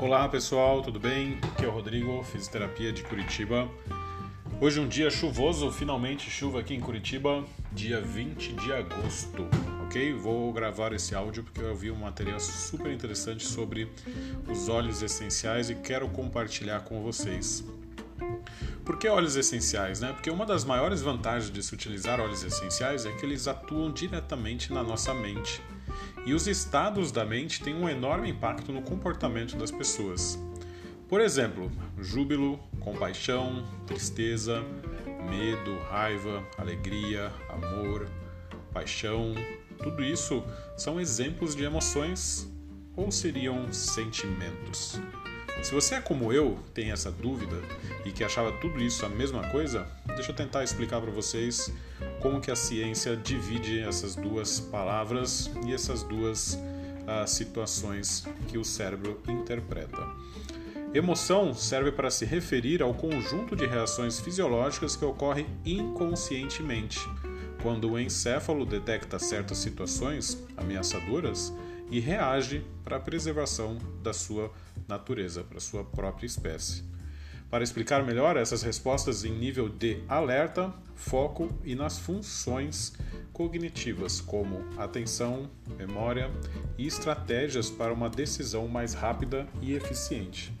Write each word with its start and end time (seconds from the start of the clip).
Olá 0.00 0.28
pessoal, 0.28 0.80
tudo 0.80 1.00
bem? 1.00 1.40
Aqui 1.42 1.64
é 1.64 1.68
o 1.68 1.72
Rodrigo, 1.72 2.22
fisioterapia 2.22 2.92
de 2.92 3.02
Curitiba. 3.02 3.68
Hoje 4.60 4.78
um 4.78 4.86
dia 4.86 5.10
chuvoso, 5.10 5.72
finalmente 5.72 6.30
chuva 6.30 6.60
aqui 6.60 6.72
em 6.72 6.78
Curitiba, 6.80 7.44
dia 7.72 8.00
20 8.00 8.52
de 8.52 8.72
agosto, 8.72 9.44
ok? 9.84 10.12
Vou 10.12 10.52
gravar 10.52 10.92
esse 10.92 11.16
áudio 11.16 11.42
porque 11.42 11.60
eu 11.60 11.74
vi 11.74 11.90
um 11.90 11.96
material 11.96 12.38
super 12.38 12.92
interessante 12.92 13.44
sobre 13.44 13.90
os 14.48 14.68
óleos 14.68 15.02
essenciais 15.02 15.68
e 15.68 15.74
quero 15.74 16.08
compartilhar 16.10 16.82
com 16.82 17.02
vocês. 17.02 17.64
Por 18.84 18.98
que 18.98 19.08
óleos 19.08 19.34
essenciais? 19.34 19.98
Né? 19.98 20.12
Porque 20.12 20.30
uma 20.30 20.46
das 20.46 20.64
maiores 20.64 21.02
vantagens 21.02 21.50
de 21.50 21.60
se 21.60 21.74
utilizar 21.74 22.20
óleos 22.20 22.44
essenciais 22.44 23.04
é 23.04 23.10
que 23.10 23.26
eles 23.26 23.48
atuam 23.48 23.90
diretamente 23.90 24.72
na 24.72 24.84
nossa 24.84 25.12
mente. 25.12 25.60
E 26.28 26.34
os 26.34 26.46
estados 26.46 27.10
da 27.10 27.24
mente 27.24 27.62
têm 27.62 27.74
um 27.74 27.88
enorme 27.88 28.28
impacto 28.28 28.70
no 28.70 28.82
comportamento 28.82 29.56
das 29.56 29.70
pessoas. 29.70 30.38
Por 31.08 31.22
exemplo, 31.22 31.72
júbilo, 31.98 32.60
compaixão, 32.80 33.66
tristeza, 33.86 34.62
medo, 35.30 35.78
raiva, 35.88 36.46
alegria, 36.58 37.32
amor, 37.48 38.06
paixão, 38.74 39.34
tudo 39.82 40.04
isso 40.04 40.44
são 40.76 41.00
exemplos 41.00 41.56
de 41.56 41.64
emoções 41.64 42.46
ou 42.94 43.10
seriam 43.10 43.72
sentimentos? 43.72 45.00
Se 45.62 45.72
você 45.72 45.94
é 45.94 46.00
como 46.02 46.30
eu, 46.30 46.58
tem 46.74 46.92
essa 46.92 47.10
dúvida 47.10 47.56
e 48.04 48.12
que 48.12 48.22
achava 48.22 48.52
tudo 48.52 48.78
isso 48.82 49.06
a 49.06 49.08
mesma 49.08 49.48
coisa, 49.48 49.88
deixa 50.14 50.30
eu 50.30 50.36
tentar 50.36 50.62
explicar 50.62 51.00
para 51.00 51.10
vocês 51.10 51.72
como 52.20 52.40
que 52.40 52.50
a 52.50 52.56
ciência 52.56 53.16
divide 53.16 53.80
essas 53.80 54.14
duas 54.14 54.60
palavras 54.60 55.50
e 55.66 55.72
essas 55.72 56.02
duas 56.02 56.54
uh, 56.54 57.26
situações 57.26 58.24
que 58.48 58.58
o 58.58 58.64
cérebro 58.64 59.20
interpreta. 59.28 60.06
Emoção 60.94 61.52
serve 61.52 61.92
para 61.92 62.10
se 62.10 62.24
referir 62.24 62.82
ao 62.82 62.94
conjunto 62.94 63.54
de 63.54 63.66
reações 63.66 64.20
fisiológicas 64.20 64.96
que 64.96 65.04
ocorrem 65.04 65.46
inconscientemente, 65.64 66.98
quando 67.62 67.90
o 67.90 67.98
encéfalo 67.98 68.64
detecta 68.64 69.18
certas 69.18 69.58
situações 69.58 70.42
ameaçadoras 70.56 71.52
e 71.90 72.00
reage 72.00 72.64
para 72.84 72.96
a 72.96 73.00
preservação 73.00 73.76
da 74.02 74.12
sua 74.12 74.50
natureza, 74.86 75.42
para 75.42 75.58
a 75.58 75.60
sua 75.60 75.84
própria 75.84 76.26
espécie. 76.26 76.84
Para 77.50 77.64
explicar 77.64 78.04
melhor 78.04 78.36
essas 78.36 78.62
respostas 78.62 79.24
em 79.24 79.32
nível 79.32 79.68
de 79.68 80.02
alerta, 80.06 80.72
foco 80.94 81.50
e 81.64 81.74
nas 81.74 81.98
funções 81.98 82.92
cognitivas, 83.32 84.20
como 84.20 84.64
atenção, 84.76 85.48
memória 85.78 86.30
e 86.76 86.86
estratégias 86.86 87.70
para 87.70 87.92
uma 87.92 88.10
decisão 88.10 88.68
mais 88.68 88.92
rápida 88.92 89.46
e 89.62 89.72
eficiente. 89.72 90.52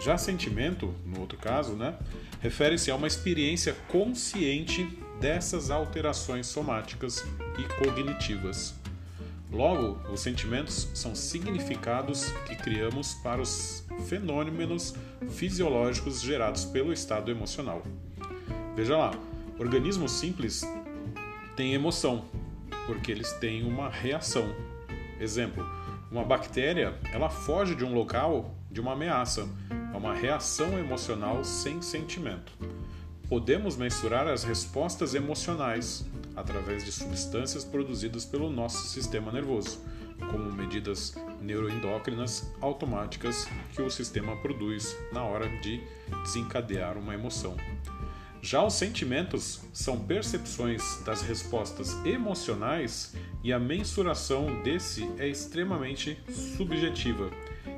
Já 0.00 0.16
sentimento, 0.16 0.94
no 1.04 1.20
outro 1.20 1.36
caso, 1.38 1.72
né, 1.72 1.96
refere-se 2.40 2.90
a 2.90 2.94
uma 2.94 3.06
experiência 3.08 3.74
consciente 3.88 4.84
dessas 5.20 5.70
alterações 5.70 6.46
somáticas 6.46 7.24
e 7.58 7.84
cognitivas. 7.84 8.81
Logo, 9.52 9.98
os 10.10 10.20
sentimentos 10.20 10.88
são 10.94 11.14
significados 11.14 12.30
que 12.46 12.56
criamos 12.56 13.12
para 13.14 13.42
os 13.42 13.84
fenômenos 14.08 14.94
fisiológicos 15.28 16.22
gerados 16.22 16.64
pelo 16.64 16.90
estado 16.90 17.30
emocional. 17.30 17.82
Veja 18.74 18.96
lá, 18.96 19.10
organismos 19.58 20.12
simples 20.12 20.62
têm 21.54 21.74
emoção, 21.74 22.24
porque 22.86 23.12
eles 23.12 23.30
têm 23.34 23.62
uma 23.62 23.90
reação. 23.90 24.54
Exemplo, 25.20 25.62
uma 26.10 26.24
bactéria, 26.24 26.98
ela 27.12 27.28
foge 27.28 27.74
de 27.74 27.84
um 27.84 27.92
local 27.92 28.54
de 28.70 28.80
uma 28.80 28.92
ameaça, 28.92 29.46
é 29.92 29.96
uma 29.96 30.14
reação 30.14 30.78
emocional 30.78 31.44
sem 31.44 31.82
sentimento. 31.82 32.52
Podemos 33.28 33.76
mensurar 33.76 34.26
as 34.26 34.44
respostas 34.44 35.14
emocionais 35.14 36.06
através 36.36 36.84
de 36.84 36.92
substâncias 36.92 37.64
produzidas 37.64 38.24
pelo 38.24 38.50
nosso 38.50 38.88
sistema 38.88 39.30
nervoso, 39.30 39.80
como 40.30 40.52
medidas 40.52 41.14
neuroendócrinas 41.40 42.50
automáticas 42.60 43.48
que 43.74 43.82
o 43.82 43.90
sistema 43.90 44.36
produz 44.36 44.96
na 45.12 45.24
hora 45.24 45.48
de 45.60 45.80
desencadear 46.24 46.96
uma 46.96 47.14
emoção. 47.14 47.56
Já 48.44 48.60
os 48.64 48.74
sentimentos 48.74 49.60
são 49.72 50.00
percepções 50.00 51.00
das 51.04 51.22
respostas 51.22 51.94
emocionais 52.04 53.14
e 53.44 53.52
a 53.52 53.58
mensuração 53.58 54.60
desse 54.62 55.08
é 55.16 55.28
extremamente 55.28 56.18
subjetiva 56.56 57.30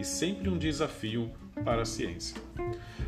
e 0.00 0.04
sempre 0.04 0.48
um 0.48 0.58
desafio 0.58 1.30
para 1.64 1.82
a 1.82 1.84
ciência. 1.84 2.36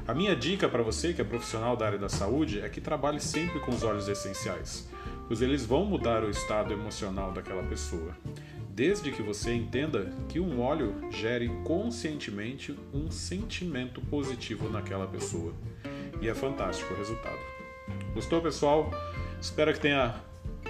A 0.06 0.14
minha 0.14 0.34
dica 0.36 0.68
para 0.68 0.82
você 0.82 1.12
que 1.12 1.20
é 1.20 1.24
profissional 1.24 1.76
da 1.76 1.86
área 1.86 1.98
da 1.98 2.08
saúde 2.08 2.60
é 2.60 2.68
que 2.68 2.80
trabalhe 2.80 3.20
sempre 3.20 3.58
com 3.58 3.72
os 3.72 3.82
óleos 3.82 4.06
essenciais, 4.06 4.88
pois 5.30 5.40
eles 5.40 5.64
vão 5.64 5.84
mudar 5.84 6.24
o 6.24 6.28
estado 6.28 6.72
emocional 6.72 7.30
daquela 7.30 7.62
pessoa, 7.62 8.16
desde 8.70 9.12
que 9.12 9.22
você 9.22 9.54
entenda 9.54 10.12
que 10.28 10.40
um 10.40 10.60
óleo 10.60 10.92
gere 11.08 11.48
conscientemente 11.62 12.76
um 12.92 13.12
sentimento 13.12 14.00
positivo 14.00 14.68
naquela 14.68 15.06
pessoa. 15.06 15.54
E 16.20 16.28
é 16.28 16.34
fantástico 16.34 16.92
o 16.92 16.96
resultado. 16.96 17.38
Gostou, 18.12 18.42
pessoal? 18.42 18.90
Espero 19.40 19.72
que 19.72 19.78
tenha 19.78 20.16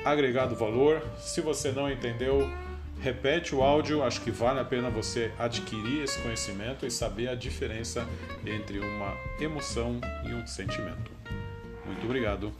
agregado 0.04 0.54
valor. 0.54 1.02
Se 1.16 1.40
você 1.40 1.72
não 1.72 1.90
entendeu, 1.90 2.46
repete 3.00 3.54
o 3.54 3.62
áudio, 3.62 4.02
acho 4.02 4.20
que 4.20 4.30
vale 4.30 4.60
a 4.60 4.64
pena 4.66 4.90
você 4.90 5.32
adquirir 5.38 6.02
esse 6.02 6.20
conhecimento 6.20 6.84
e 6.84 6.90
saber 6.90 7.28
a 7.28 7.34
diferença 7.34 8.06
entre 8.44 8.78
uma 8.78 9.16
emoção 9.40 9.98
e 10.28 10.34
um 10.34 10.46
sentimento. 10.46 11.10
Muito 11.86 12.04
obrigado. 12.04 12.52